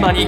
[0.00, 0.22] 現場に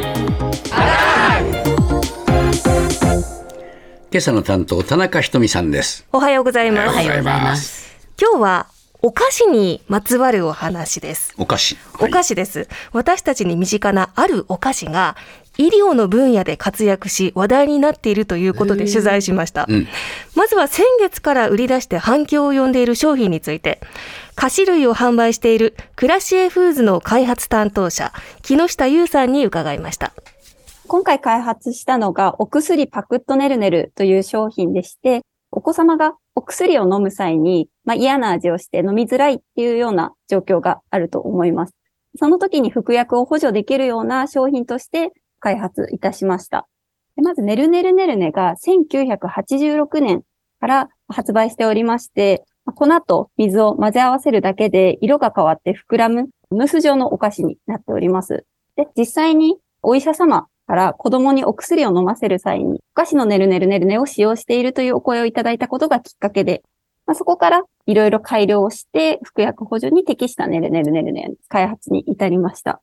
[4.11, 6.89] 今朝の担当田中ひとみさんですおはようございます。
[6.91, 8.67] おはようございます今日は
[9.01, 11.35] お菓子にまつわるお話です。
[11.37, 12.69] お菓子お菓子です。
[12.93, 15.17] 私たちに身近なあるお菓子が
[15.59, 19.67] 医療の分野で活躍し話題になっているということで取材しました。
[19.69, 19.89] うん
[20.37, 23.81] まずは先月から売り出して反響を呼んでいる商品について、
[24.35, 28.13] 菓子類を販売しているクラシエフーズの開発担当者、
[28.43, 30.13] 木下優さんに伺いました。
[30.89, 41.75] 今回開発したのが、お薬パクッとねるねるという商品でして、お子様がお薬を飲む際に、まあ、嫌な味をして飲みづらいっていうような状況があると思います。
[42.19, 46.67] その時に服薬を補助できるような商品として開発いたしました。
[47.17, 50.23] まず、ねるねるねるねが1986年
[50.61, 58.45] から発売しておりまして、粉と水を混ぜ合わせるだけで色が変わって膨らむムース状のお菓子になっております。
[58.77, 66.63] で、実際にお医者様から子供にお薬を飲ませる際に、お菓子のねるねるねるねを使用しているというお声をいただいたことがきっかけで、
[67.07, 72.81] まあ、そこからいろいろ改良をして、服薬補助に適したねるねるねるね開発に至りました。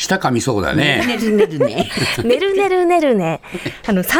[0.00, 1.90] 舌噛みそうだねねるねるね。
[2.24, 3.42] ねるねるねるね。
[3.86, 4.16] あの、30年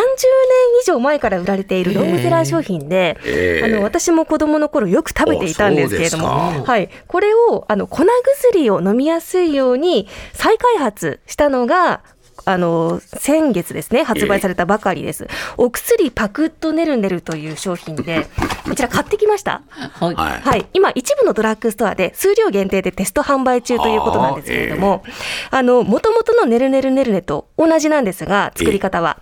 [0.82, 6.90] 以上前から売られているロングセラー商品で、ええあの、私も子供の頃よく食べていたんですけれども、はい。
[7.06, 12.02] これを、あの、粉薬を飲みやすいように再開発したのが、
[12.44, 15.28] あの、先月ですね、発売されたばかりです。
[15.56, 18.26] お薬パクッとねるねるという商品で、
[18.64, 19.62] こちら買ってきました。
[19.68, 20.14] はい。
[20.14, 25.02] はいはい、今、一部のドラッグストアで数量限定でテスト販売中ということなんですけれども、
[25.50, 29.18] あの、もともとのねるねるねるねと同じなんですが、作り方は。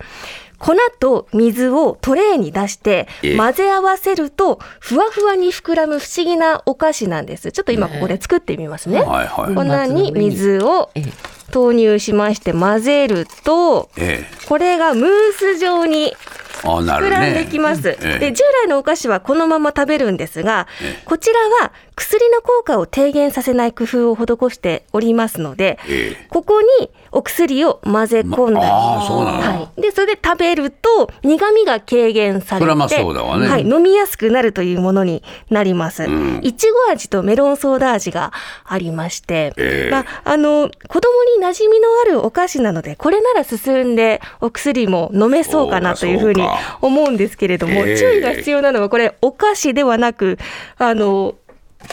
[0.59, 3.37] 粉と水をトレーに出してええ。
[3.37, 7.51] 混ぜ合わせるとふわふわに膨らむ不思議なお菓子なんです。
[7.51, 9.01] ちょっと今ここで作ってみますね。
[9.01, 9.55] はいはい。
[9.55, 14.23] 粉に水をええ投入しまして混ぜると、え。
[14.47, 16.15] これがムース状に
[16.61, 17.89] 膨らんねできます。
[17.89, 18.19] ええ。
[18.19, 20.67] で従来のお菓子はこのまま食べるんですが、
[21.05, 26.27] こちらは薬の効果を低減させない工夫を施しておりますので、ええ。
[26.29, 33.47] ここにお薬を混ぜ込んだり、まはい、でそれで食べると苦味が軽減されて、それはまあそうだわね。
[33.47, 36.07] はい、飲みやすくなるというものになります。
[36.07, 36.39] ん。
[36.43, 38.31] いちご味とメロンソーダ味が
[38.65, 39.91] ありまして、ええ。
[39.91, 46.41] まあ、あの子供に馴染みのあるお菓子なのでこれなら進んでお薬も飲めそうかなというふうに
[46.81, 50.37] 思うんですけれども、ええ注意が必要なのはこれお菓子ではなく
[50.77, 51.35] あの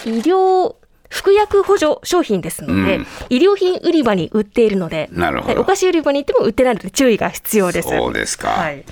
[0.05, 0.75] 医療
[1.09, 3.07] 服薬補助商品ですので、うん。
[3.31, 5.55] 医療品売り場に売っているので、なるほど。
[5.55, 7.89] はいお菓子売り場に行っても売ってないので注意が必要です。
[7.89, 8.85] そうですか、はい。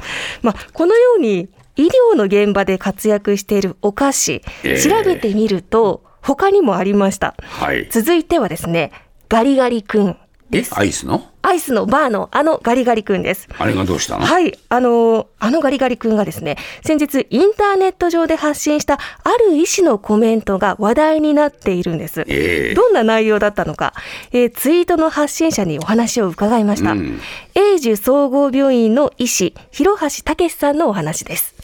[0.43, 7.35] まあ、このように医療の現場で活躍しているお菓子、ええ調べてみると他にもありました。
[7.39, 7.89] はい。
[7.91, 8.93] 続いてはですね、
[9.29, 10.11] ガリガリ君。
[10.11, 10.24] え
[10.55, 10.79] です。
[10.79, 11.31] アイスの？
[11.43, 13.49] アイスのバーのあのガリガリ君です。
[13.59, 22.25] あれがどうしたの、はい、あの、あのガリガリ君がですね、先日インターネット上で発信したある医師のコメントが話題になっているんです。
[22.27, 23.93] ええどんな内容だったのか、
[24.33, 26.93] えーツイートの発信者にお話を伺いました。
[26.93, 27.21] うん
[27.55, 31.55] 英樹総合病院の医師、広橋武さんのお話です。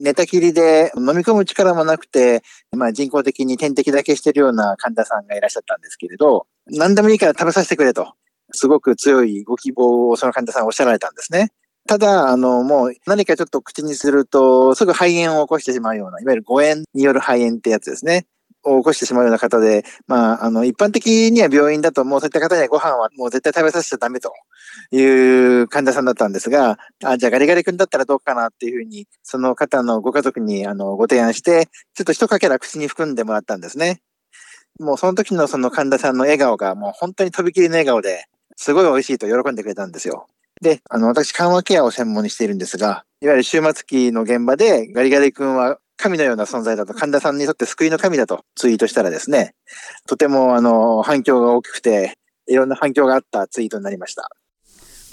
[0.00, 2.42] 寝たきりで飲み込む力もなくて、
[2.72, 8.14] まあ、人工的に点滴だけしてるような患者さんがいらっしゃったんですけれど、何でもいいから食べさせてくれと、
[8.52, 11.50] すごく強いご希望をその患者さんおっしゃられたんですね。
[11.86, 18.26] ただ、あの、もう何かちょっと口にすると、すぐ肺炎を起こしてしまうような、いわゆる誤嚥による肺炎ってやつですね。
[18.64, 24.32] を起こしてしまうような方で、まあ、あの、一般的には病院だともうそういった方にはご飯はもう絶対食べさせちゃダメと
[24.90, 34.00] いう患者さんだったんですが、あ、じゃあガリガリ君だったらどうかなっていうふうに、その方のご家族にあのご提案して、ちょっと一かけら口に含んでもらったんですね。
[34.80, 38.26] もうその時のその神田さんの笑顔がもう本当にとびきりの笑顔で、
[38.56, 40.26] すごい美味しいと喜んでくれたんですよ。
[40.60, 49.54] で、あの、私、緩和ケアを専門にしているんですが、いわゆる終末期の現場でガリガリ君は神のような存在だと、神田さんにとって救いの神だとツイートしたらですね、
[50.06, 54.30] とてもあの、反響が大きくて、いろんな反響があったツイートになりました。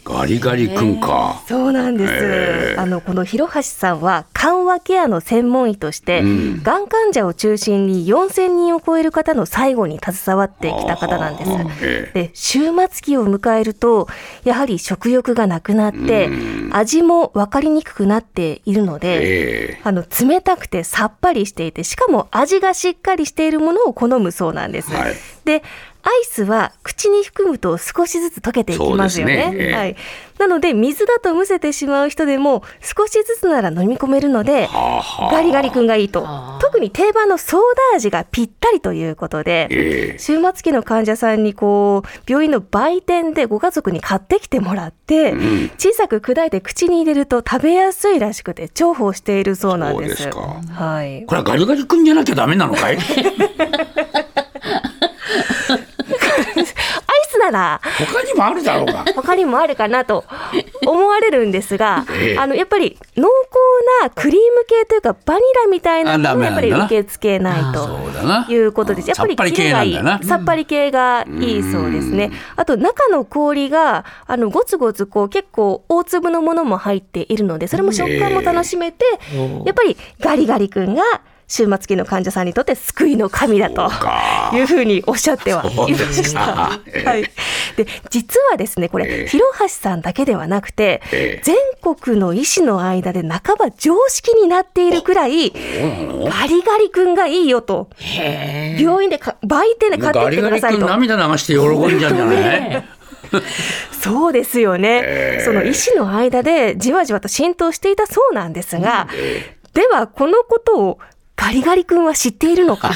[0.03, 1.43] ガリガリ君か。
[1.47, 2.79] そうなんです。
[2.79, 11.51] あのこの広橋さんは緩和ケアの専門医として、うんがん患者を中心に4000人を超える方の最後に携わってきた方なんです。
[11.81, 14.07] ええで終末期を迎えると
[14.43, 24.91] やはり食欲がなくなってうん味も分かりにくくなっているので、ええあの冷たくてさっぱりしていてしかも味がしっかりしているものを好むそうなんです。
[24.91, 25.13] はい
[25.45, 25.90] でア
[26.21, 29.51] イスは口に含むと少しずつ溶けていきますよね。
[29.51, 29.55] ね。
[29.55, 29.73] ええ。
[29.73, 29.95] はい。
[30.39, 35.31] なので水だとむせてしまう人でも少しずつなら飲み込めるので、はあはあ。
[35.31, 36.27] ガリガリ君がいいと。
[36.59, 37.61] 特に定番のソー
[37.91, 40.19] ダ味がぴったりということで、ええ。
[40.19, 45.71] 終末期の患者さんにこう病院の売店でご家族に買ってきてもらって、うん。
[45.77, 50.23] 小さく砕いて口に入れると食べやすいらしくて重宝しているそうなんです。
[50.23, 50.61] ですか。
[50.71, 51.25] はい。
[51.25, 53.05] これはガリガリ君じゃなきゃダメなのかい アイ
[57.29, 59.05] スなら他にもあるだろうが。
[59.15, 60.23] 他にもあるかなと
[60.85, 68.11] 思われるんですがええ、あのやっぱり濃厚なクリーム系というかバニラみたいなのあダはやっぱり受け付けないと。
[68.47, 69.09] いうことです。
[69.09, 69.35] やっぱり
[69.71, 70.25] がいい。
[70.25, 72.31] さっぱり系がいいそうですね。
[72.55, 79.05] あと中の氷があのゴツゴツこう結構大粒のものも入っているので、それも食感も楽しめて、
[79.65, 81.03] やっぱりガリガリ君が
[81.51, 84.51] 終末期の患者さんにとって救いの神だとか。
[84.53, 86.39] いうふうにおっしゃってはいました。
[86.39, 87.23] はい。
[87.75, 89.17] で実はですねこええ。
[89.23, 91.41] れ広橋さんだけではなくてええ。
[91.43, 91.55] 全
[91.95, 97.89] 国の医師の間で半ば常識になっているくらいガリガリ君がいいよと。
[97.97, 100.79] へ病院でか売店で買ってきガリガリてくださいと。
[100.79, 102.83] 君涙流して喜んじゃうんじゃない？
[104.01, 105.43] そうですよね、ええ。
[105.45, 109.07] その医師の間でじわじわと浸透していたそうなんですが、
[109.73, 110.99] ではこのことを
[111.41, 112.91] ガリガリ君は知っているのか？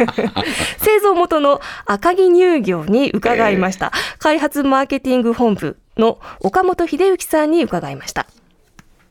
[0.80, 8.26] 製造元の赤城乳業に伺いました、開発マーケティング本部の岡本秀幸さんに伺いました。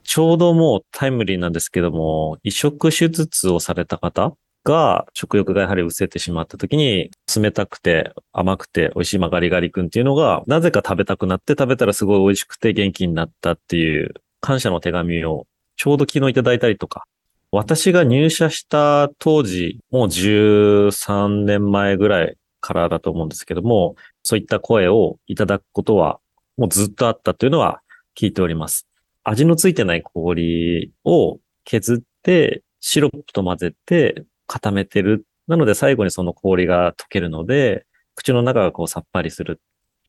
[0.03, 4.33] ちょうどもうタイムリーなんですけども、移植手術をされた方
[4.63, 15.45] が食欲がやはり失せてしまった時に、冷たくて甘くて美味しいまあガリガリ君っていうのが、なぜか食べたくなって食べたらすごい美味しくて元気になったっていう感謝の手紙を
[15.75, 17.03] ちょうど昨日いただいたりとか、
[17.51, 26.19] 私が入社した当時、もう13年前ぐらいからだと思うんですけども、そういった声をいただくことは
[26.57, 27.81] もうずっとあったというのは
[28.19, 28.87] 聞いております。
[29.23, 35.25] 味のついてない氷を削って、シロップと混ぜて固めてる。
[35.47, 37.85] なので最後にその氷が溶けるので、
[38.15, 39.61] 口の中がこうさっぱりする。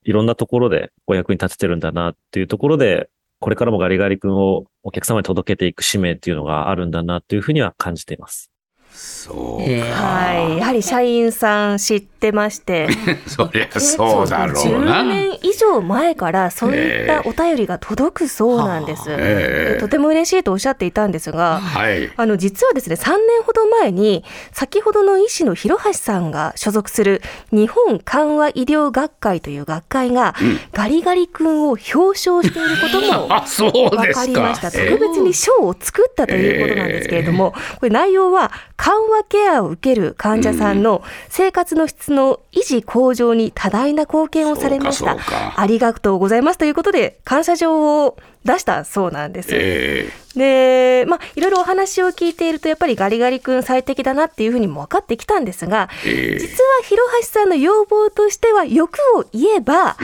[0.05, 8.50] いろんなところでお役に立ててるんだなっていうところで、これからもガリガリ君をお客様に届けていく使命っていうのがあるんだなというふうには感じています。
[8.93, 9.87] そうえか。
[9.94, 12.88] はいやはり社員さん知ってまして
[13.29, 15.02] そりゃそうだろう10な。
[15.02, 19.05] 年以上前からそういったお便りが届くそうなんです。
[19.08, 22.11] ええとても嬉しいとおっしゃっていたんですが、はい。
[22.17, 30.34] あの実はですね3年ほど前に先ほどの医師の広橋さんが所属する日本緩和医療学会という学会が、
[30.73, 34.69] ガリガリ君を表彰していることも あ、そう分かかりました。。
[34.69, 45.17] え特別に賞を作ったということなんですけれども、これ内容は緩和ケアを受ける患者さんの生活の質の維持向上に多大な貢献をされました。
[45.61, 49.49] ありがとうございますということで感謝状を出したそうなんです。
[49.53, 59.97] えで、まあ、いろいろお話を聞いていると、やっぱりガリガリ君最適だなっていうふうにも分かってきたんですが、ええ実は広橋さんの要望としては、欲を言えば、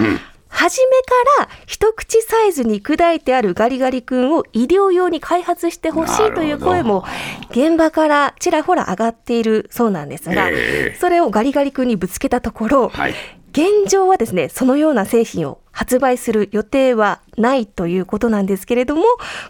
[0.54, 7.04] 初めから一口サイズに砕いてあるガリガリ君を医療用に開発してほしいという声も
[7.50, 13.14] 現場からちらほら上がっているそうなんですが、ええそれをガリガリ君にぶつけたところ、はい。
[13.52, 19.04] 現状はですね、そのような製品を発売する予定はないということなんですけれども、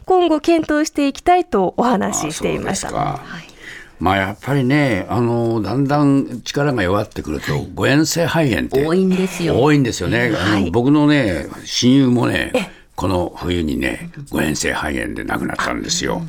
[0.05, 2.89] 今後検討していきたいとお話ししていました。
[2.89, 3.54] あそうですかはい
[4.05, 9.59] まあやっぱりね、あのだんだん力が弱ってくると、誤嚥性肺炎って多いんですよ。
[9.59, 10.31] 多いんですよね。
[10.39, 12.53] あのはい僕のね、親友もね、
[12.97, 16.21] この冬にね、誤嚥性肺炎で亡くなったんですよ。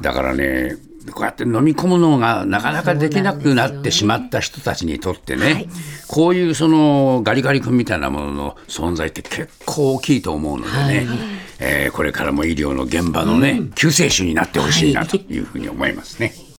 [0.00, 0.74] だからね、
[1.12, 5.66] こうやって飲み込むのがなかなかできなくなってしまった人たちにとってね、
[6.08, 11.06] こういうそのガリガリ君みたいなものの存在って結構大きいと思うのでね、
[11.60, 16.34] えーこれからも医療の現場のね、救世主になってほしいなというふうに思いますね。